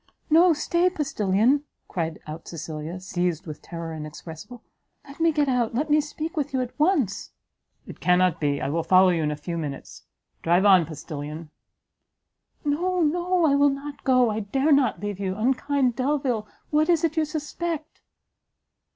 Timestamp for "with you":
6.35-6.61